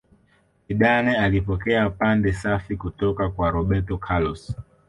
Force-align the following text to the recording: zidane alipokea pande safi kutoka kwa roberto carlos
zidane 0.67 1.17
alipokea 1.17 1.89
pande 1.89 2.33
safi 2.33 2.77
kutoka 2.77 3.29
kwa 3.29 3.51
roberto 3.51 3.97
carlos 3.97 4.55